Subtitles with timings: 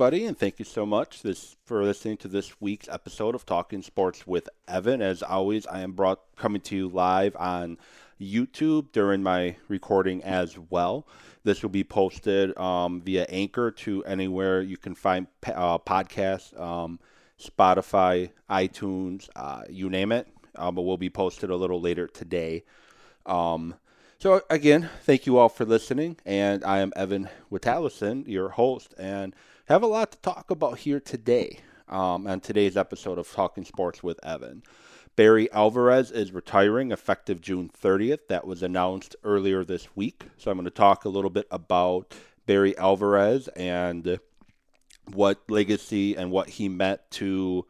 [0.00, 3.82] everybody, and thank you so much this for listening to this week's episode of Talking
[3.82, 5.02] Sports with Evan.
[5.02, 7.76] As always, I am brought coming to you live on
[8.18, 11.06] YouTube during my recording as well.
[11.44, 16.98] This will be posted um, via Anchor to anywhere you can find uh, podcasts, um,
[17.38, 20.26] Spotify, iTunes, uh, you name it.
[20.56, 22.64] Um, but will be posted a little later today.
[23.26, 23.74] Um,
[24.18, 29.34] so again, thank you all for listening, and I am Evan Witalison, your host, and
[29.70, 34.02] have a lot to talk about here today um, on today's episode of Talking Sports
[34.02, 34.64] with Evan.
[35.14, 38.26] Barry Alvarez is retiring effective June 30th.
[38.28, 40.24] That was announced earlier this week.
[40.38, 42.12] So I'm going to talk a little bit about
[42.46, 44.18] Barry Alvarez and
[45.12, 47.64] what legacy and what he meant to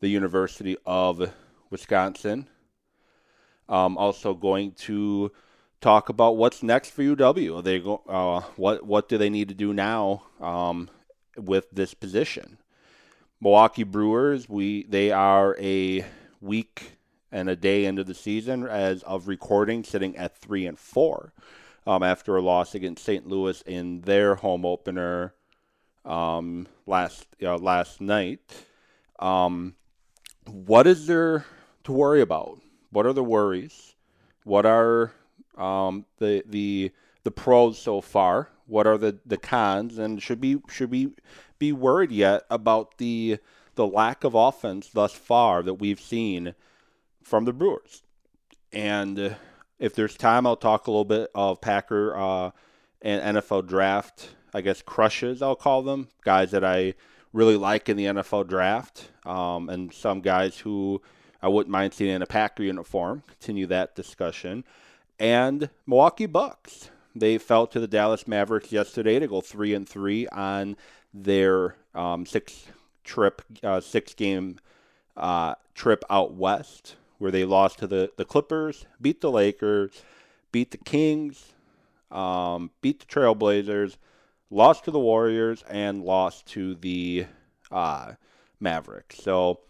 [0.00, 1.34] the University of
[1.68, 2.48] Wisconsin.
[3.68, 5.30] I'm also going to
[5.82, 7.58] talk about what's next for UW.
[7.58, 10.88] Are they go, uh, what what do they need to do now um,
[11.36, 12.58] with this position?
[13.40, 16.04] Milwaukee Brewers, we they are a
[16.40, 16.98] week
[17.32, 21.32] and a day into the season as of recording, sitting at three and four
[21.86, 23.26] um, after a loss against St.
[23.26, 25.34] Louis in their home opener
[26.04, 28.64] um, last uh, last night.
[29.18, 29.74] Um,
[30.46, 31.44] what is there
[31.84, 32.60] to worry about?
[32.90, 33.94] What are the worries?
[34.44, 35.12] What are
[35.56, 36.92] um, the the
[37.24, 38.48] the pros so far?
[38.66, 39.98] What are the, the cons?
[39.98, 41.12] And should be should we
[41.58, 43.38] be worried yet about the
[43.74, 46.54] the lack of offense thus far that we've seen
[47.22, 48.02] from the Brewers?
[48.72, 49.30] And uh,
[49.78, 52.50] if there's time, I'll talk a little bit of Packer uh,
[53.00, 54.30] and NFL draft.
[54.54, 56.94] I guess crushes I'll call them guys that I
[57.32, 61.00] really like in the NFL draft, um, and some guys who
[61.40, 63.22] I wouldn't mind seeing in a Packer uniform.
[63.26, 64.64] Continue that discussion
[65.22, 66.90] and Milwaukee Bucks.
[67.14, 70.76] They fell to the Dallas Mavericks yesterday to go three and three on
[71.12, 72.66] their um, six
[73.04, 74.58] trip, uh, six game
[75.16, 80.02] uh, trip out west, where they lost to the the Clippers, beat the Lakers,
[80.52, 81.52] beat the Kings,
[82.10, 83.96] um, beat the Trailblazers,
[84.50, 87.26] lost to the Warriors, and lost to the
[87.70, 88.12] uh,
[88.58, 89.18] Mavericks.
[89.18, 89.60] So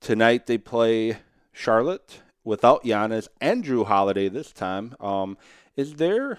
[0.00, 1.18] tonight they play
[1.52, 4.94] Charlotte without Giannis and Jrue Holiday this time.
[5.00, 5.36] Um,
[5.76, 6.38] is there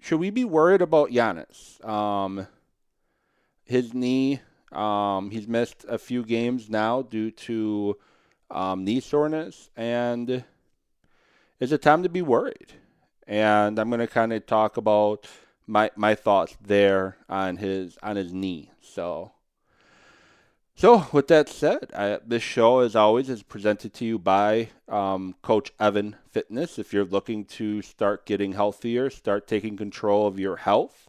[0.00, 1.84] should we be worried about Giannis?
[1.86, 2.46] Um,
[3.64, 4.40] his knee,
[4.72, 7.96] um, he's missed a few games now due to
[8.50, 10.44] um, knee soreness, and
[11.60, 12.72] is it time to be worried?
[13.26, 15.26] And I'm going to kind of talk about
[15.66, 18.70] my my thoughts there on his on his knee.
[18.80, 19.32] So
[20.78, 25.34] so, with that said, I, this show, as always, is presented to you by um,
[25.42, 26.78] Coach Evan Fitness.
[26.78, 31.08] If you're looking to start getting healthier, start taking control of your health,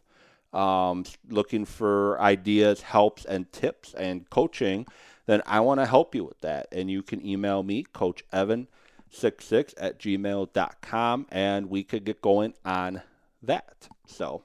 [0.52, 4.88] um, looking for ideas, helps, and tips and coaching,
[5.26, 6.66] then I want to help you with that.
[6.72, 13.02] And you can email me, Coach Evan66 at gmail.com, and we could get going on
[13.40, 13.88] that.
[14.04, 14.42] So,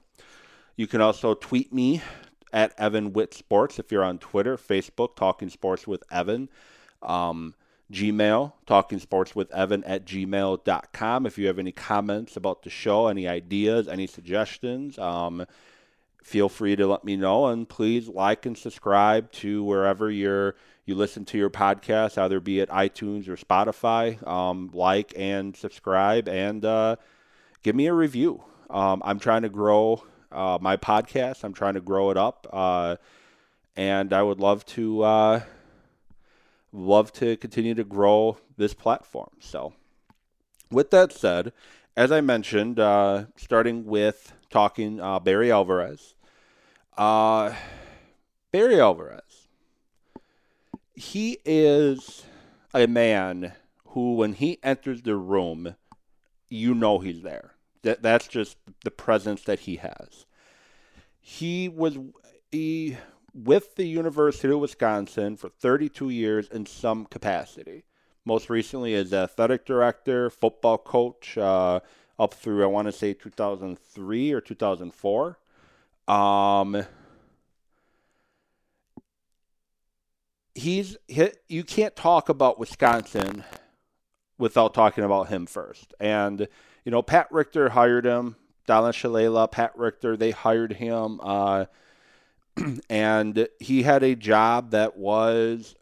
[0.76, 2.00] you can also tweet me
[2.52, 6.48] at Evan Witt Sports if you're on Twitter, Facebook, Talking Sports with Evan.
[7.02, 7.54] Um,
[7.92, 11.26] Gmail, Talking Sports with Evan at gmail.com.
[11.26, 15.46] If you have any comments about the show, any ideas, any suggestions, um,
[16.22, 17.46] feel free to let me know.
[17.46, 22.58] And please like and subscribe to wherever you're, you listen to your podcast, either be
[22.58, 24.24] it iTunes or Spotify.
[24.26, 26.96] Um, like and subscribe and uh,
[27.62, 28.42] give me a review.
[28.68, 30.02] Um, I'm trying to grow
[30.32, 31.44] uh, my podcast.
[31.44, 32.96] I'm trying to grow it up, uh,
[33.76, 35.40] and I would love to uh,
[36.72, 39.30] love to continue to grow this platform.
[39.40, 39.72] So,
[40.70, 41.52] with that said,
[41.96, 46.14] as I mentioned, uh, starting with talking uh, Barry Alvarez.
[46.96, 47.54] Uh,
[48.52, 49.48] Barry Alvarez,
[50.94, 52.24] he is
[52.72, 53.52] a man
[53.88, 55.76] who, when he enters the room,
[56.48, 57.55] you know he's there.
[57.86, 60.26] That that's just the presence that he has.
[61.20, 61.96] He was
[62.50, 62.96] he
[63.32, 67.84] with the University of Wisconsin for 32 years in some capacity.
[68.24, 71.78] Most recently as athletic director, football coach, uh,
[72.18, 75.38] up through I want to say 2003 or 2004.
[76.08, 76.84] Um,
[80.56, 83.44] he's he, you can't talk about Wisconsin
[84.38, 85.94] without talking about him first.
[86.00, 86.48] And
[86.84, 88.36] you know, Pat Richter hired him.
[88.66, 91.20] Donna Shalala, Pat Richter, they hired him.
[91.22, 91.66] Uh,
[92.90, 95.74] and he had a job that was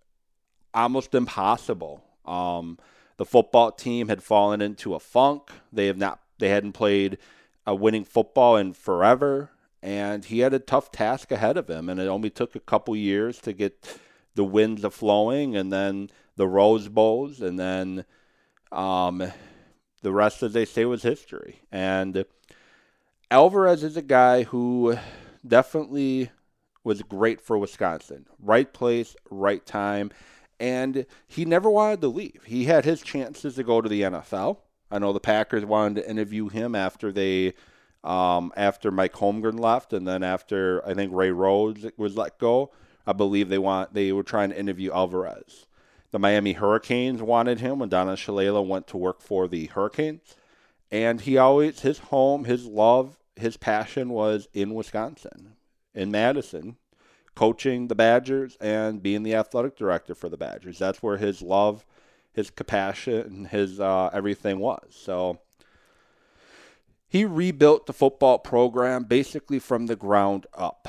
[0.73, 2.05] almost impossible.
[2.25, 2.79] Um,
[3.17, 5.51] the football team had fallen into a funk.
[5.73, 6.21] They have not.
[6.39, 7.19] They hadn't played
[7.67, 9.51] a winning football in forever,
[9.83, 12.97] and he had a tough task ahead of him, and it only took a couple
[12.97, 13.99] years to get
[14.35, 18.05] the winds of flowing, and then the Rose Bowls, and then
[18.75, 19.33] um,
[20.03, 21.61] the rest, as they say, was history.
[21.73, 22.25] And
[23.31, 24.99] Alvarez is a guy who
[25.47, 26.31] definitely
[26.83, 28.27] was great for Wisconsin.
[28.39, 30.11] Right place, right time.
[30.61, 32.43] And he never wanted to leave.
[32.47, 34.59] He had his chances to go to the NFL.
[34.91, 37.55] I know the Packers wanted to interview him after they
[38.05, 42.71] um, after Mike Holmgren left, and then after I think Ray Rhodes was let go.
[43.07, 45.67] I believe they want they were trying to interview Alvarez.
[46.15, 50.37] The Miami Hurricanes wanted him when Donna Shalala went to work for the Hurricanes,
[50.89, 55.57] and he always his home, his love, his passion was in Wisconsin,
[55.93, 56.77] in Madison,
[57.35, 60.79] coaching the Badgers and being the athletic director for the Badgers.
[60.79, 61.85] That's where his love,
[62.33, 64.95] his compassion, his uh, everything was.
[64.97, 65.41] So
[67.09, 70.87] he rebuilt the football program basically from the ground up.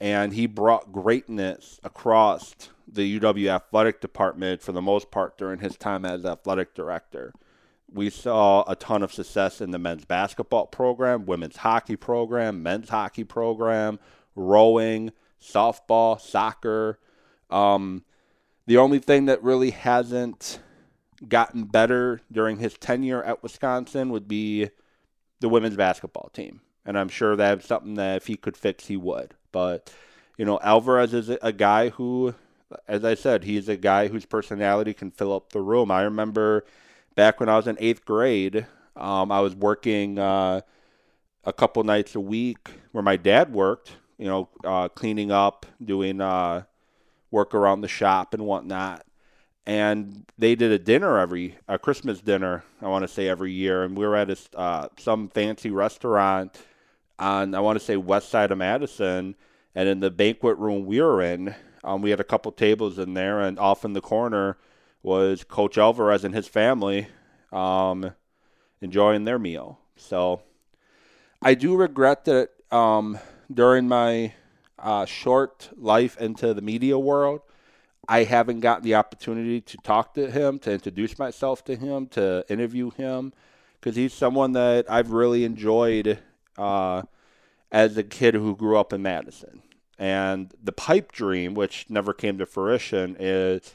[0.00, 2.54] And he brought greatness across
[2.88, 7.32] the UW athletic department for the most part during his time as athletic director.
[7.92, 12.88] We saw a ton of success in the men's basketball program, women's hockey program, men's
[12.88, 13.98] hockey program,
[14.34, 16.98] rowing, softball, soccer.
[17.50, 18.04] Um,
[18.66, 20.60] the only thing that really hasn't
[21.28, 24.70] gotten better during his tenure at Wisconsin would be
[25.40, 26.60] the women's basketball team.
[26.84, 29.34] And I'm sure that's something that if he could fix, he would.
[29.52, 29.92] But,
[30.36, 32.34] you know, Alvarez is a guy who,
[32.86, 35.90] as I said, he's a guy whose personality can fill up the room.
[35.90, 36.64] I remember
[37.14, 38.66] back when I was in eighth grade,
[38.96, 40.60] um, I was working uh,
[41.44, 46.20] a couple nights a week where my dad worked, you know, uh, cleaning up, doing
[46.20, 46.64] uh,
[47.30, 49.04] work around the shop and whatnot
[49.66, 53.84] and they did a dinner every a Christmas dinner I want to say every year,
[53.84, 56.58] and we were at a, uh, some fancy restaurant
[57.20, 59.36] on I want to say west side of Madison,
[59.74, 63.14] and in the banquet room we were in, um, we had a couple tables in
[63.14, 64.56] there, and off in the corner
[65.02, 67.06] was Coach Alvarez and his family,
[67.52, 68.12] um,
[68.80, 69.78] enjoying their meal.
[69.96, 70.42] So
[71.40, 73.18] I do regret that um,
[73.52, 74.34] during my
[74.78, 77.42] uh, short life into the media world
[78.10, 82.44] I haven't gotten the opportunity to talk to him, to introduce myself to him, to
[82.48, 83.32] interview him,
[83.74, 86.18] because he's someone that I've really enjoyed
[86.58, 87.02] uh,
[87.72, 89.62] as a kid who grew up in Madison.
[89.98, 93.74] And the pipe dream, which never came to fruition, is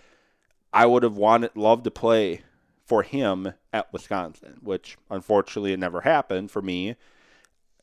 [0.74, 2.42] I would have wanted, loved to play
[2.86, 6.96] for him at Wisconsin, which unfortunately it never happened for me.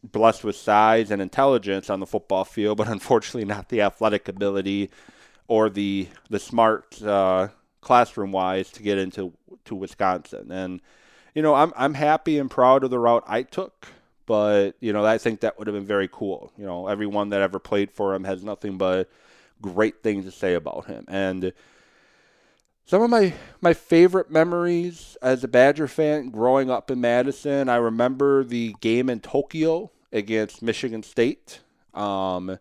[0.03, 4.91] Blessed with size and intelligence on the football field, but unfortunately not the athletic ability
[5.49, 7.49] or the the smart uh,
[7.81, 9.33] classroom wise to get into
[9.65, 10.51] to Wisconsin.
[10.51, 10.81] And
[11.35, 13.89] you know, I'm I'm happy and proud of the route I took,
[14.27, 16.53] but you know, I think that would have been very cool.
[16.57, 19.11] You know, everyone that ever played for him has nothing but
[19.61, 21.05] great things to say about him.
[21.09, 21.53] And
[22.85, 27.77] some of my my favorite memories as a Badger fan growing up in Madison, I
[27.77, 31.61] remember the game in Tokyo against Michigan State.
[31.95, 32.59] Um,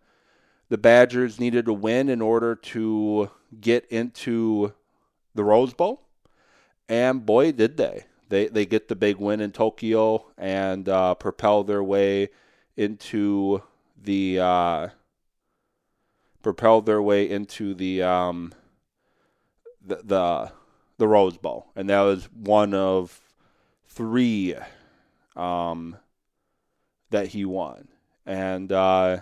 [0.69, 4.73] the Badgers needed to win in order to get into
[5.35, 6.01] the Rose Bowl.
[6.87, 8.05] And boy, did they.
[8.31, 12.29] They, they get the big win in Tokyo and uh, propel their way
[12.77, 13.61] into
[14.01, 14.87] the uh,
[16.41, 18.53] propel their way into the, um,
[19.85, 20.51] the the
[20.97, 23.19] the Rose Bowl, and that was one of
[23.89, 24.55] three
[25.35, 25.97] um,
[27.09, 27.89] that he won.
[28.25, 29.17] And uh,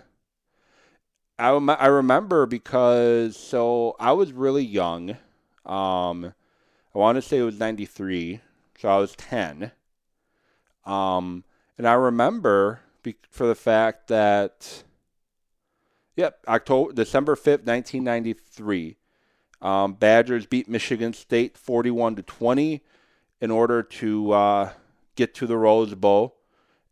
[1.40, 5.18] I, I remember because so I was really young.
[5.66, 6.36] Um,
[6.94, 8.42] I want to say it was 93,
[8.80, 9.72] so I was 10.
[10.86, 11.44] Um,
[11.78, 14.84] and I remember be, for the fact that,
[16.16, 18.98] yep, October, December 5th, 1993,
[19.62, 22.82] um, Badgers beat Michigan State 41 to 20
[23.42, 24.72] in order to uh,
[25.16, 26.38] get to the Rose Bowl.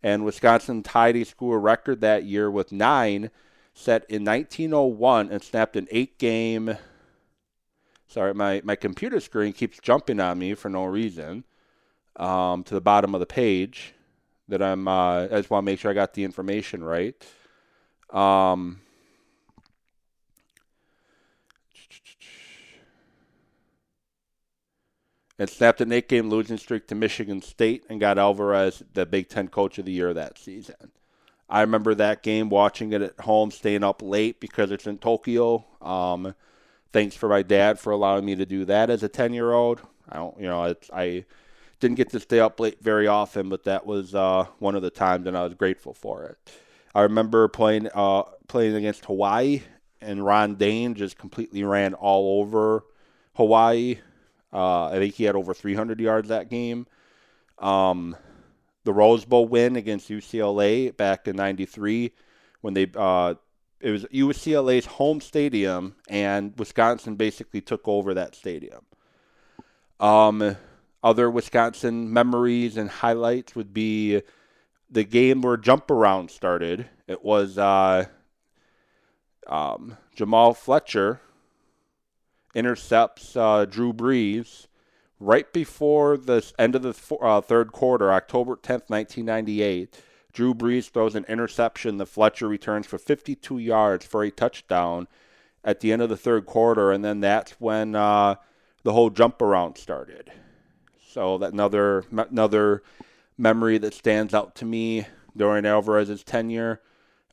[0.03, 3.32] And Wisconsin tied a school record that year with nine
[3.74, 6.77] set in 1901 and snapped an eight game.
[8.08, 11.46] Sorry, my, my computer screen keeps jumping on me for no reason
[12.17, 13.93] um, to the bottom of the page.
[14.50, 17.15] That I'm, uh, I just want to make sure I got the information right.
[18.12, 18.79] Um,
[25.39, 29.29] and snapped an eight game losing streak to Michigan State and got Alvarez the Big
[29.29, 30.91] Ten Coach of the Year that season.
[31.50, 35.65] I remember that game, watching it at home, staying up late because it's in Tokyo.
[35.81, 36.36] Um,
[36.91, 39.81] thanks for my dad for allowing me to do that as a 10 year old.
[40.09, 41.25] I don't, you know, I
[41.79, 44.89] didn't get to stay up late very often, but that was uh, one of the
[44.89, 46.38] times, and I was grateful for it.
[46.96, 49.62] I remember playing uh, playing against Hawaii,
[50.01, 52.84] and Ron Dayne just completely ran all over
[53.36, 54.00] Hawaii.
[54.51, 56.88] Uh, I think he had over 300 yards that game.
[57.60, 58.15] Um,
[58.84, 62.13] the Rose Bowl win against UCLA back in '93
[62.62, 63.36] when they uh,
[63.79, 68.86] it was UCLA's home stadium, and Wisconsin basically took over that stadium.
[70.00, 70.57] Um,
[71.04, 74.22] other Wisconsin memories and highlights would be
[74.89, 76.89] the game where jump around started.
[77.08, 78.06] It was uh,
[79.46, 81.22] um, Jamar Fletcher
[82.56, 84.68] intercepts uh, Drew Brees
[85.20, 90.01] right before the end of the uh, third quarter, October 10th, 1998.
[90.34, 91.98] Drew Brees throws an interception.
[91.98, 95.08] The Fletcher returns for 52 yards for a touchdown
[95.63, 98.36] at the end of the third quarter, and then that's when uh,
[98.84, 100.32] the whole jump around started.
[101.17, 102.83] So that another another
[103.39, 106.79] memory that stands out to me during Alvarez's tenure.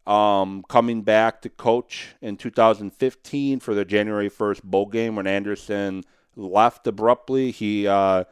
[0.07, 6.03] Um, coming back to coach in 2015 for the January 1st bowl game when Anderson
[6.35, 7.51] left abruptly.
[7.51, 8.25] He uh,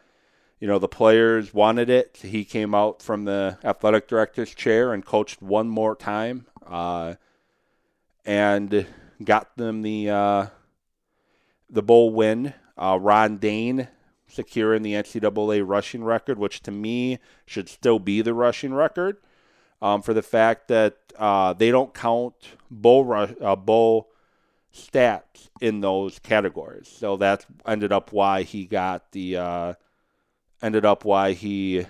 [0.59, 2.21] you know, the players wanted it.
[2.23, 7.17] He came out from the athletic director's chair and coached one more time uh,
[8.25, 8.87] and
[9.23, 10.47] got them the uh,
[11.69, 12.55] the bowl win.
[12.79, 13.89] Uh, Ron Dayne
[14.33, 19.19] securing the NCAA rushing record, which to me should still be the rushing record,
[19.83, 22.35] um, for the fact that uh, they don't count
[22.71, 23.57] bowl rush, uh,
[24.75, 26.89] stats in those categories.
[26.89, 29.75] So that ended up why he got the uh,
[30.63, 31.87] ended up why he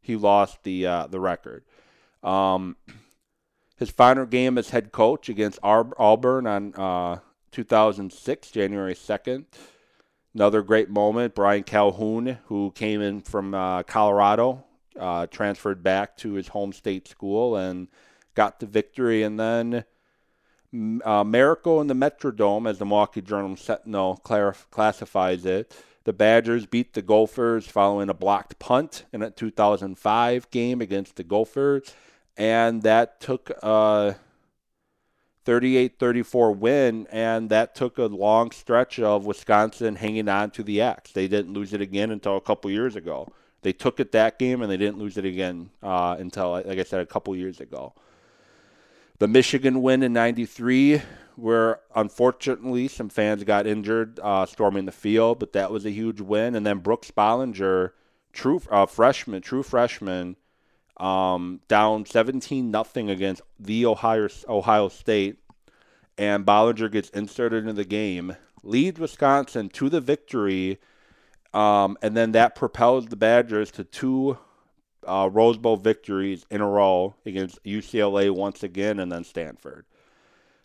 [0.00, 1.64] he lost the uh, the record.
[2.22, 2.76] Um,
[3.76, 7.18] his final game as head coach against Auburn on uh,
[7.52, 9.44] 2006, January 2nd.
[10.34, 11.34] Another great moment.
[11.34, 14.64] Brian Calhoun, who came in from uh, Colorado,
[14.98, 17.88] uh, transferred back to his home state school and
[18.34, 19.22] got the victory.
[19.22, 19.84] And then
[21.04, 26.66] uh, Miracle in the Metrodome, as the Milwaukee Journal Sentinel clarif- classifies it, the Badgers
[26.66, 31.94] beat the Gophers following a blocked punt in a 2005 game against the Gophers,
[32.36, 33.50] and that took
[35.46, 40.80] a 38-34 win, and that took a long stretch of Wisconsin hanging on to the
[40.80, 41.12] X.
[41.12, 43.32] They didn't lose it again until a couple years ago.
[43.62, 46.82] They took it that game, and they didn't lose it again uh, until, like I
[46.82, 47.94] said, a couple years ago.
[49.18, 51.00] The Michigan win in '93
[51.36, 56.20] where unfortunately some fans got injured uh, storming the field, but that was a huge
[56.20, 56.54] win.
[56.54, 57.90] And then Brooks Bollinger,
[58.32, 60.36] true uh, freshman, true freshman,
[60.96, 65.38] um, down 17 nothing against the Ohio Ohio State,
[66.16, 70.78] and Bollinger gets inserted into the game, leads Wisconsin to the victory,
[71.52, 74.38] um, and then that propels the Badgers to two
[75.06, 79.84] uh, Rose Bowl victories in a row against UCLA once again, and then Stanford.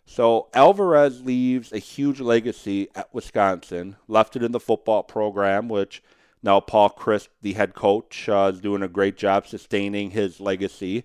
[0.06, 6.02] So Alvarez leaves a huge legacy at Wisconsin, left it in the football program, which
[6.42, 11.04] now Paul Chryst, the head coach, uh, is doing a great job sustaining his legacy.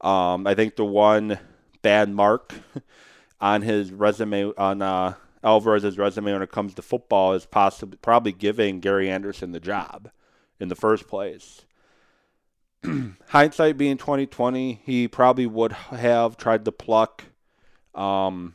[0.00, 1.38] Um, I think the one
[1.82, 2.54] bad mark
[3.40, 8.32] on his resume, on uh, Alvarez's resume when it comes to football, is possibly probably
[8.32, 10.10] giving Gary Anderson the job
[10.58, 11.62] in the first place.
[13.28, 17.24] Hindsight being 2020, he probably would have tried to pluck
[17.94, 18.54] um,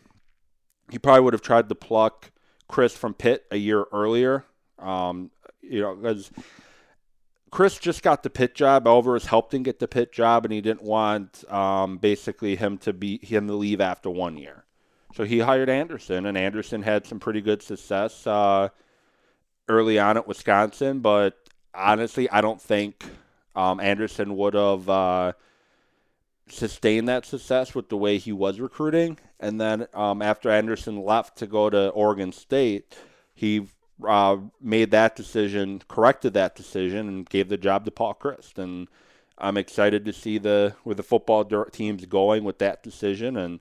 [0.92, 2.32] he probably would have tried to pluck
[2.70, 4.46] Chryst from Pitt a year earlier.
[4.80, 6.32] Um, you know, because
[7.52, 8.88] Chryst just got the Pitt job.
[8.88, 12.94] Alvarez helped him get the Pitt job, and he didn't want um, basically him to
[12.94, 14.66] be him to leave after one year.
[15.16, 18.70] So he hired Anderson, and Anderson had some pretty good success uh,
[19.68, 21.00] early on at Wisconsin.
[21.00, 21.38] But
[21.74, 23.06] honestly, I don't think
[23.56, 25.34] um, Anderson would have uh,
[26.50, 29.18] sustain that success with the way he was recruiting.
[29.40, 32.98] And then um, after Anderson left to go to Oregon State,
[33.34, 33.68] he
[34.06, 38.58] uh, made that decision, corrected that decision, and gave the job to Paul Chryst.
[38.58, 38.88] And
[39.38, 43.60] I'm excited to see the where the football team's going with that decision, and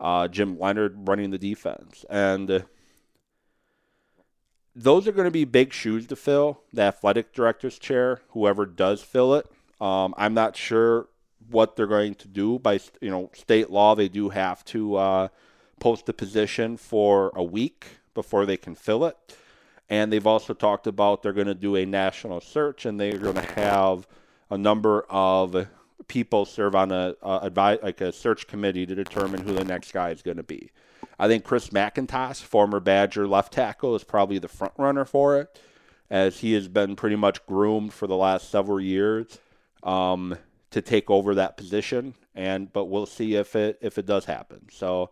[0.00, 2.04] uh, Jim Leonhard running the defense.
[2.10, 2.60] And uh,
[4.74, 6.62] those are going to be big shoes to fill.
[6.72, 9.46] The athletic director's chair, whoever does fill it.
[9.80, 11.08] Um, I'm not sure
[11.50, 13.94] what they're going to do by you know state law.
[13.94, 15.28] They do have to uh,
[15.80, 19.16] post a position for a week before they can fill it,
[19.88, 23.34] and they've also talked about they're going to do a national search and they're going
[23.34, 24.06] to have
[24.50, 25.68] a number of
[26.08, 27.50] people serve on a, a
[27.82, 30.70] like a search committee to determine who the next guy is going to be.
[31.18, 35.60] I think Chris McIntosh, former Badger left tackle, is probably the front runner for it,
[36.10, 39.38] as he has been pretty much groomed for the last several years.
[39.82, 40.36] Um,
[40.72, 42.14] to take over that position.
[42.34, 44.66] And but we'll see if it if it does happen.
[44.70, 45.10] So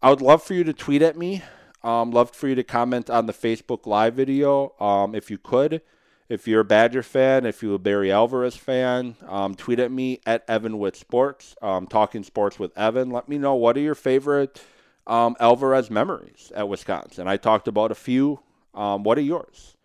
[0.00, 1.42] I would love for you to tweet at me.
[1.82, 5.82] Um, love for you to comment on the Facebook Live video um, if you could.
[6.28, 10.20] If you're a Badger fan, if you're a Barry Alvarez fan, um, tweet at me
[10.26, 13.10] at Evan with Sports, um, talking sports with Evan.
[13.10, 14.62] Let me know what are your favorite
[15.06, 17.26] um, Alvarez memories at Wisconsin.
[17.28, 18.40] I talked about a few.
[18.74, 19.76] Um, what are yours?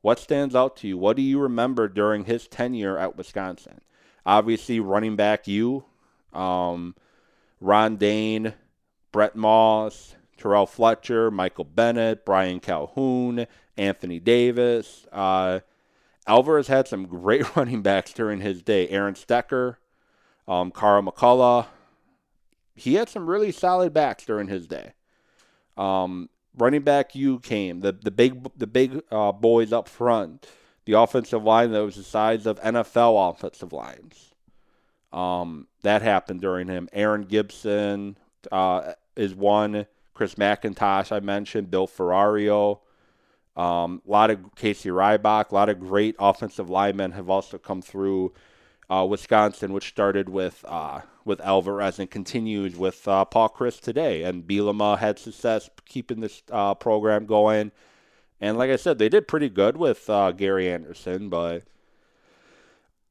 [0.00, 0.98] What stands out to you?
[0.98, 3.80] What do you remember during his tenure at Wisconsin?
[4.26, 5.84] Obviously, running back you,
[6.32, 8.54] Ron Dayne,
[9.12, 13.46] Brent Moss, Terrell Fletcher, Michael Bennett, Brian Calhoun,
[13.76, 15.06] Anthony Davis.
[15.12, 15.60] Uh,
[16.26, 18.88] Alvarez had some great running backs during his day.
[18.88, 19.76] Aaron Stecker,
[20.48, 21.66] um, Carl McCullough.
[22.74, 24.94] He had some really solid backs during his day.
[25.76, 30.46] Um, running back you came the the big the big uh, boys up front.
[30.84, 34.34] The offensive line that was the size of NFL offensive lines.
[35.12, 36.88] Um, that happened during him.
[36.92, 38.16] Aaron Gibson
[38.50, 39.86] uh, is one.
[40.14, 41.70] Chris McIntosh, I mentioned.
[41.70, 42.80] Bill Ferrario.
[43.56, 47.82] Um, a lot of Casey Rabach, a lot of great offensive linemen have also come
[47.82, 48.32] through
[48.88, 54.22] uh, Wisconsin, which started with uh, with Alvarez and continues with uh, Paul Chryst today.
[54.22, 57.72] And Bielema had success keeping this uh, program going.
[58.40, 61.64] And like I said, they did pretty good with uh, Gary Anderson, but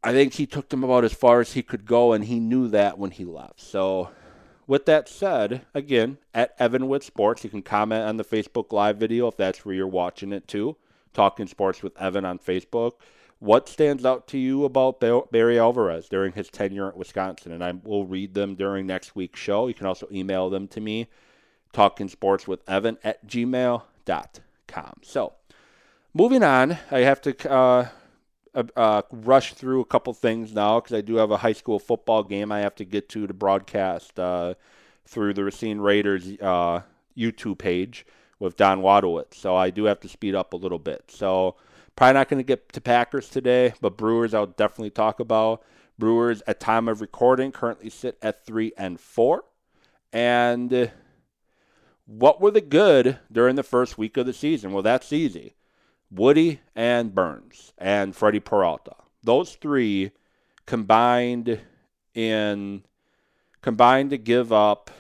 [0.03, 2.67] I think he took them about as far as he could go, and he knew
[2.70, 3.62] that when he left.
[3.62, 4.10] So
[4.72, 9.28] with that said, again, at Evanwood Sports, you can comment on the Facebook Live video
[9.28, 10.78] if that's where you're watching it too.
[11.13, 12.94] Talking Sports with Evan on Facebook.
[13.40, 17.51] What stands out to you about Barry Alvarez during his tenure at Wisconsin?
[17.51, 19.68] And I will read them during next week's show.
[19.68, 21.10] You can also email them to me,
[21.74, 24.94] talking sports with Evan at gmail.com.
[25.01, 25.34] So,
[26.14, 27.90] moving on, I have to uh,
[28.53, 31.79] uh, uh, rush through a couple things now because I do have a high school
[31.79, 34.55] football game I have to get to to broadcast uh,
[35.05, 36.81] through the Racine Raiders uh,
[37.18, 38.05] YouTube page
[38.40, 39.35] with Don Wadowitz.
[39.35, 41.05] So I do have to speed up a little bit.
[41.09, 41.55] So
[41.96, 45.64] probably not going to get to Packers today, but Brewers I'll definitely talk about.
[45.98, 49.44] Brewers at time of recording currently sit at three and four,
[50.11, 50.92] and
[52.05, 54.74] what were the good during the first week of the season?
[54.74, 55.55] Well, that's easy.
[56.12, 58.96] Woody and Burnes and Freddie Peralta.
[59.24, 60.12] Those three
[60.66, 61.60] combined
[62.14, 62.84] in
[63.62, 64.92] combined to give up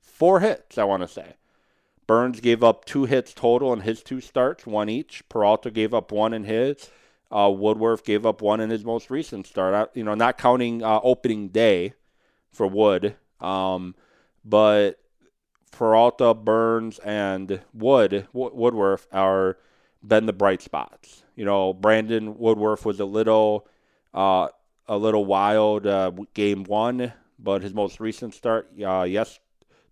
[0.00, 1.34] four hits, I want to say.
[2.06, 5.26] Burnes gave up two hits total in his two starts, one each.
[5.28, 6.90] Peralta gave up one in his.
[7.30, 9.74] Uh, Woodruff gave up one in his most recent start.
[9.74, 11.92] I, you know, not counting uh, opening day
[12.50, 13.94] for Wood, um,
[14.42, 14.98] but
[15.70, 19.58] Peralta, Burnes, and Wood Woodruff are
[20.02, 21.22] been the bright spots.
[21.34, 23.66] You know, Brandon Woodruff was a little
[24.14, 24.48] uh,
[24.86, 29.38] a little wild uh, game one, but his most recent start, uh, yes,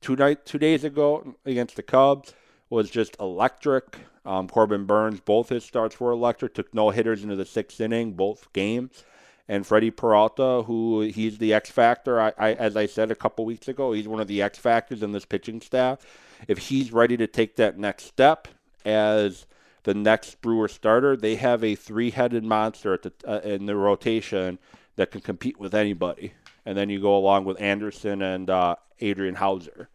[0.00, 2.34] two night two days ago against the Cubs
[2.70, 3.98] was just electric.
[4.24, 6.54] Um, Corbin Burnes, both his starts were electric.
[6.54, 9.04] Took no hitters into the sixth inning, both games.
[9.48, 12.20] And Freddie Peralta, who he's the X factor.
[12.20, 15.04] I, I, as I said a couple weeks ago, he's one of the X factors
[15.04, 16.00] in this pitching staff.
[16.48, 18.48] If he's ready to take that next step
[18.84, 19.46] as
[19.86, 24.58] the next Brewer starter, they have a three-headed monster at the, uh, in the rotation
[24.96, 26.32] that can compete with anybody.
[26.64, 29.88] And then you go along with Anderson and uh, Adrian Houser.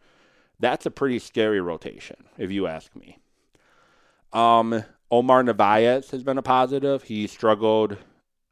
[0.58, 3.18] That's a pretty scary rotation, if you ask me.
[4.32, 7.02] Um, Omar Narvaez has been a positive.
[7.02, 7.98] He struggled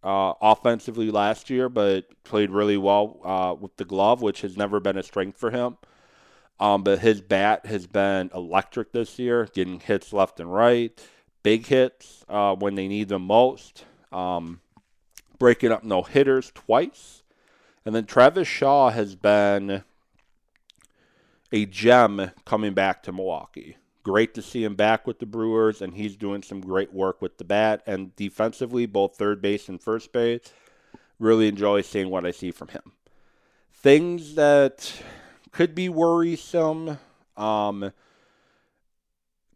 [0.05, 4.79] uh, offensively last year, but played really well uh, with the glove, which has never
[4.79, 5.79] been a strength for him.
[6.59, 11.00] Um, but his bat has been electric this year, getting hits left and right
[11.42, 14.61] big hits uh, when they need them most, um,
[15.38, 17.22] breaking up no hitters twice.
[17.85, 19.83] And then Travis Shaw has been
[21.53, 23.76] a gem coming back to Milwaukee.
[24.03, 27.38] Great to see him back with the Brewers, and he's doing some great work with
[27.38, 30.53] the bat and defensively, both third base and first base.
[31.18, 32.92] Really enjoy seeing what I see from him.
[33.72, 35.03] Things that
[35.53, 36.98] could be worrisome.
[37.37, 37.92] Um,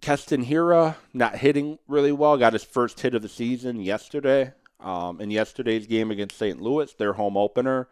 [0.04, 2.36] Keston Hiura not hitting really well.
[2.36, 4.52] Got his first hit of the season yesterday.
[4.78, 6.60] Um, in yesterday's game against St.
[6.60, 7.88] Louis, their home opener,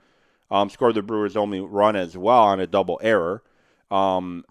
[0.51, 3.43] um, scored the Brewers' only run as well on a double error.
[3.91, 4.45] Um,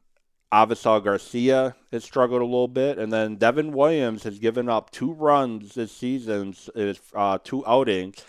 [0.52, 5.13] Avisail Garcia has struggled a little bit, and then Devin Williams has given up two
[5.13, 6.56] runs this season,
[7.13, 8.26] uh, two outings,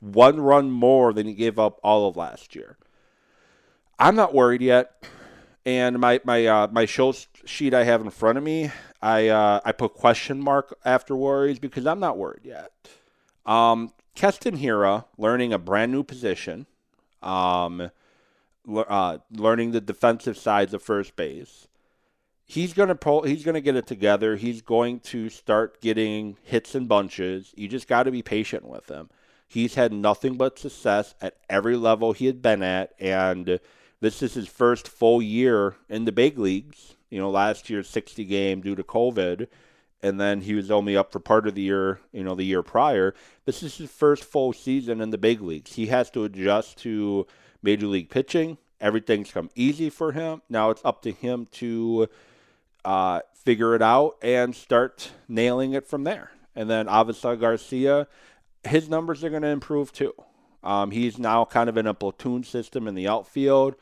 [0.00, 2.76] one run more than he gave up all of last year.
[3.96, 5.04] I'm not worried yet
[5.64, 8.70] and my my uh, my show sheet I have in front of me,
[9.00, 12.72] I uh, I put question mark after worries because I'm not worried yet.
[13.46, 16.66] Um, Keston Hiura learning a brand new position,
[17.22, 17.90] um,
[18.68, 21.68] uh, learning the defensive sides of first base.
[22.44, 23.22] He's gonna pull.
[23.22, 24.36] He's gonna get it together.
[24.36, 27.52] He's going to start getting hits and bunches.
[27.56, 29.10] You just got to be patient with him.
[29.46, 33.60] He's had nothing but success at every level he had been at, and
[34.02, 36.96] this is his first full year in the big leagues.
[37.08, 39.46] You know, last year's 60 game due to COVID
[40.02, 42.62] and then he was only up for part of the year, you know, the year
[42.62, 43.14] prior.
[43.44, 45.74] This is his first full season in the big leagues.
[45.74, 47.26] He has to adjust to
[47.62, 48.58] major league pitching.
[48.80, 50.42] Everything's come easy for him.
[50.48, 52.08] Now it's up to him to
[52.84, 56.32] uh, figure it out and start nailing it from there.
[56.56, 58.08] And then Avisail Garcia,
[58.64, 60.14] his numbers are going to improve too.
[60.64, 63.76] Um, he's now kind of in a platoon system in the outfield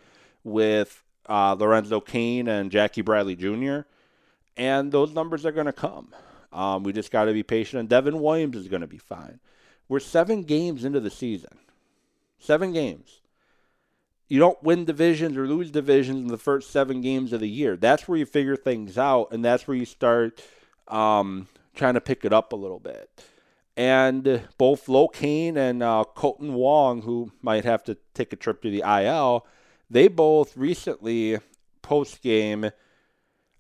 [0.45, 3.81] with uh, Lorenzo Cain and Jackie Bradley Jr
[4.61, 6.09] and those numbers are going to come.
[6.53, 9.41] Um, we just got to be patient, and Devin Williams is going to be fine.
[9.89, 11.59] We're seven games into the season.
[12.39, 13.23] Seven games.
[14.29, 17.75] You don't win divisions or lose divisions in the first seven games of the year.
[17.77, 20.43] That's where you figure things out, and that's where you start
[20.89, 23.09] um, trying to pick it up a little bit.
[23.79, 28.61] And both Lo Cain and uh, Kolten Wong, who might have to take a trip
[28.63, 29.47] to the IL,
[29.91, 31.39] they both recently
[31.83, 32.71] post game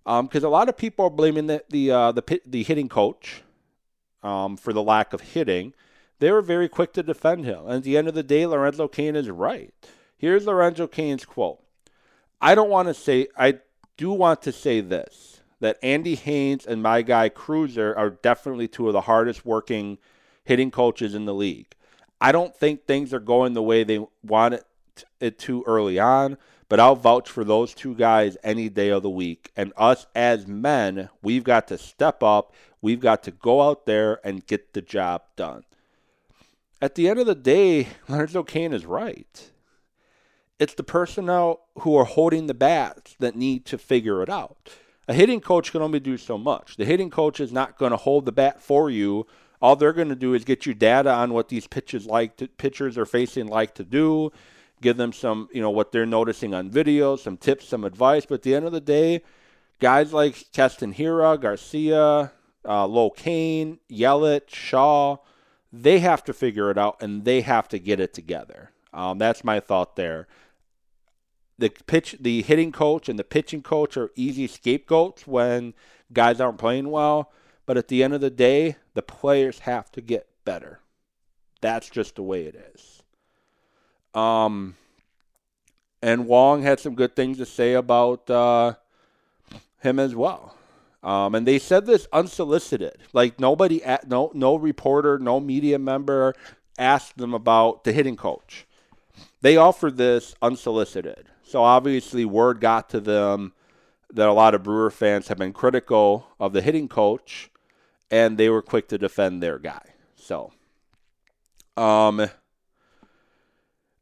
[0.04, 3.42] because um, a lot of people are blaming the the uh, the, the hitting coach
[4.22, 5.74] um, for the lack of hitting.
[6.18, 7.60] They were very quick to defend him.
[7.64, 9.72] And at the end of the day, Lorenzo Cain is right.
[10.18, 11.62] Here's Lorenzo Cain's quote.
[12.42, 13.60] I don't want to say, I
[13.96, 18.86] do want to say this that Andy Haines and my guy Cruiser are definitely two
[18.86, 19.98] of the hardest working
[20.42, 21.74] hitting coaches in the league.
[22.18, 24.64] I don't think things are going the way they want it,
[25.20, 29.10] it too early on, but I'll vouch for those two guys any day of the
[29.10, 29.50] week.
[29.56, 32.54] And us as men, we've got to step up.
[32.80, 35.64] We've got to go out there and get the job done.
[36.80, 39.50] At the end of the day, Lorenzo Cain is right.
[40.58, 44.70] It's the personnel who are holding the bats that need to figure it out.
[45.08, 46.76] A hitting coach can only do so much.
[46.76, 49.26] The hitting coach is not going to hold the bat for you.
[49.60, 52.46] All they're going to do is get you data on what these pitches like to,
[52.46, 54.30] pitchers are facing like to do
[54.80, 58.26] give them some, you know, what they're noticing on video, some tips, some advice.
[58.26, 59.22] But at the end of the day,
[59.78, 62.32] guys like Keston Hiura, Garcia,
[62.66, 65.18] uh, Lo Cain, Yelich, Shaw,
[65.72, 68.70] they have to figure it out and they have to get it together.
[68.92, 70.26] Um, that's my thought there.
[71.58, 75.74] The pitch, the hitting coach and the pitching coach are easy scapegoats when
[76.12, 77.32] guys aren't playing well.
[77.66, 80.80] But at the end of the day, the players have to get better.
[81.60, 83.02] That's just the way it is.
[84.14, 84.76] Um,
[86.02, 88.74] and Wong had some good things to say about uh,
[89.80, 90.56] him as well.
[91.02, 92.98] Um, and they said this unsolicited.
[93.12, 96.34] Like nobody, no, no reporter, no media member
[96.78, 98.66] asked them about the hitting coach.
[99.40, 101.26] They offered this unsolicited.
[101.42, 103.52] So obviously, word got to them
[104.12, 107.50] that a lot of Brewer fans have been critical of the hitting coach,
[108.10, 109.82] and they were quick to defend their guy.
[110.16, 110.52] So,
[111.76, 112.28] um,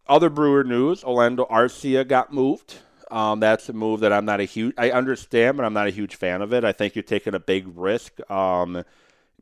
[0.08, 2.76] other Brewer news: Orlando Arcia got moved.
[3.10, 4.74] Um, that's a move that I'm not a huge.
[4.76, 6.64] I understand, but I'm not a huge fan of it.
[6.64, 8.18] I think you're taking a big risk.
[8.30, 8.84] Um,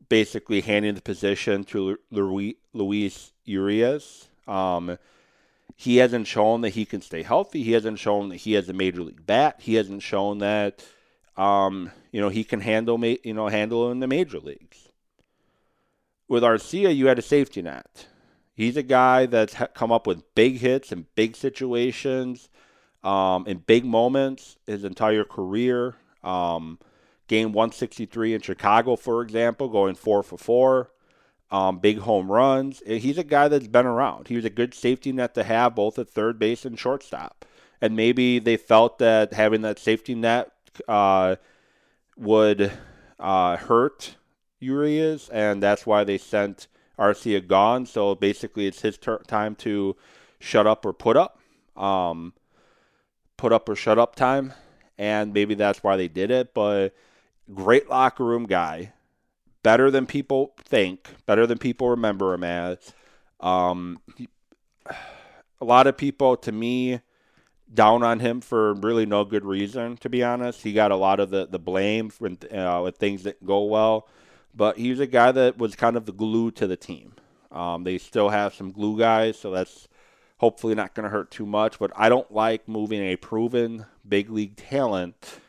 [0.09, 4.27] basically handing the position to Luis Urias.
[4.47, 4.97] Um,
[5.75, 7.63] he hasn't shown that he can stay healthy.
[7.63, 9.57] He hasn't shown that he has a major league bat.
[9.59, 10.83] He hasn't shown that
[11.35, 14.89] um, you know he can handle you know handle in the major leagues.
[16.27, 18.07] With Arcia, you had a safety net.
[18.57, 22.49] He's a guy that's come up with big hits and big situations
[23.03, 25.95] um, in big moments his entire career.
[26.23, 26.79] Um,
[27.27, 30.89] game 163 in Chicago, for example, going four for four,
[31.51, 32.81] um, big home runs.
[32.83, 34.27] He's a guy that's been around.
[34.27, 37.45] He was a good safety net to have both at third base and shortstop.
[37.79, 40.51] And maybe they felt that having that safety net
[40.87, 41.35] uh,
[42.17, 42.71] would
[43.19, 44.15] uh, hurt
[44.59, 46.67] Urias, and that's why they sent
[46.97, 47.85] Arcia gone.
[47.85, 49.95] So basically, it's his ter- time to
[50.39, 51.39] shut up or put up.
[51.75, 52.33] Um,
[53.37, 54.53] put up or shut up time.
[54.97, 56.53] And maybe that's why they did it.
[56.53, 56.95] But
[57.53, 58.93] great locker room guy.
[59.63, 61.09] Better than people think.
[61.25, 62.93] Better than people remember him as.
[63.39, 63.99] Um,
[65.59, 67.01] a lot of people, to me,
[67.71, 70.63] down on him for really no good reason, to be honest.
[70.63, 74.07] He got a lot of the, the blame for uh, with things that go well
[74.57, 77.13] but he's a guy that was kind of the glue to the team.
[77.51, 79.87] Um, they still have some glue guys, so that's
[80.39, 81.79] hopefully not going to hurt too much.
[81.79, 85.39] But I don't like moving a proven big league talent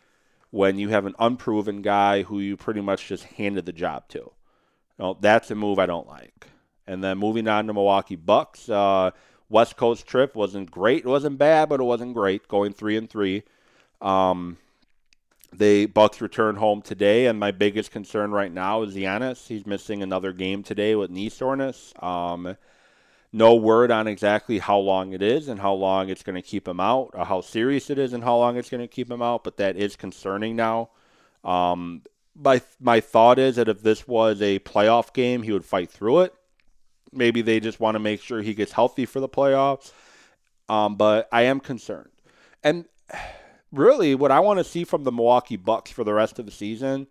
[0.50, 4.30] when you have an unproven guy who you pretty much just handed the job to.
[4.98, 6.48] Know, that's a move I don't like.
[6.86, 9.10] And then moving on to Milwaukee Bucks, uh,
[9.48, 11.04] West Coast trip wasn't great.
[11.04, 12.48] It wasn't bad, but it wasn't great.
[12.48, 13.44] Going three and three.
[14.00, 14.58] Um,
[15.52, 19.46] the Bucks return home today, and my biggest concern right now is Giannis.
[19.46, 21.92] He's missing another game today with knee soreness.
[22.00, 22.56] Um,
[23.32, 26.66] no word on exactly how long it is and how long it's going to keep
[26.66, 29.22] him out, or how serious it is and how long it's going to keep him
[29.22, 29.44] out.
[29.44, 30.90] But that is concerning now.
[31.44, 32.02] Um,
[32.34, 36.20] my my thought is that if this was a playoff game, he would fight through
[36.20, 36.34] it.
[37.12, 39.92] Maybe they just want to make sure he gets healthy for the playoffs.
[40.68, 42.10] Um, but I am concerned,
[42.62, 42.84] and
[43.72, 46.52] really, what I want to see from the Milwaukee Bucks for the rest of the
[46.52, 47.06] season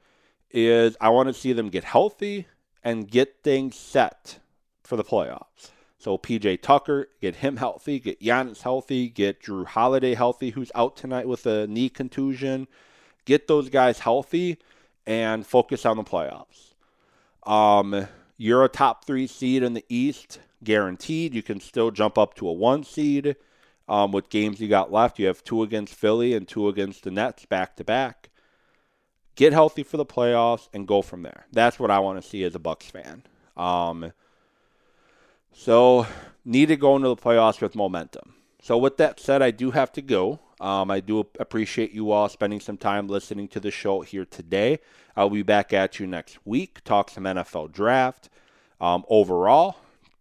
[0.51, 2.47] is I want to see them get healthy
[2.83, 4.39] and get things set
[4.83, 5.71] for the playoffs.
[5.99, 10.95] So PJ Tucker, get him healthy, get Giannis healthy, get Jrue Holiday healthy, who's out
[10.95, 12.67] tonight with a knee contusion.
[13.25, 14.57] Get those guys healthy
[15.05, 16.75] and focus on the playoffs.
[17.43, 21.33] Um, you're a top three seed in the East, guaranteed.
[21.33, 23.35] You can still jump up to a one seed
[23.87, 25.19] um, with games you got left.
[25.19, 28.29] You have two against Philly and two against the Nets back to back.
[29.35, 31.45] Get healthy for the playoffs and go from there.
[31.51, 33.23] That's what I want to see as a Bucks fan.
[33.55, 34.11] Um,
[35.53, 36.07] so
[36.43, 38.33] need to go into the playoffs with momentum.
[38.61, 40.39] So with that said, I do have to go.
[40.59, 44.79] Um, I do appreciate you all spending some time listening to the show here today.
[45.15, 46.83] I'll be back at you next week.
[46.83, 48.29] Talk some NFL draft.
[48.81, 49.77] Um, overall,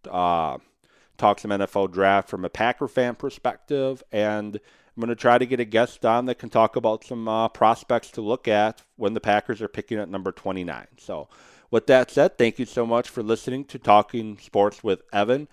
[0.09, 0.57] uh,
[1.17, 5.45] talk some NFL draft from a Packer fan perspective, and I'm going to try to
[5.45, 9.13] get a guest on that can talk about some uh, prospects to look at when
[9.13, 10.87] the Packers are picking at number 29.
[10.97, 11.27] So,
[11.69, 15.47] with that said, thank you so much for listening to Talking Sports with Evan,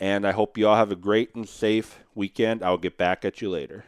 [0.00, 2.62] and I hope you all have a great and safe weekend.
[2.62, 3.84] I'll get back at you later.